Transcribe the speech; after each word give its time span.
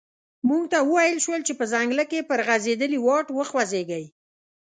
موږ 0.47 0.63
ته 0.71 0.79
و 0.81 0.85
ویل 0.93 1.17
شول 1.25 1.41
چې 1.47 1.53
په 1.59 1.65
ځنګله 1.73 2.03
کې 2.11 2.27
پر 2.29 2.39
غزیدلي 2.47 2.99
واټ 3.05 3.27
وخوځیږئ. 3.33 4.05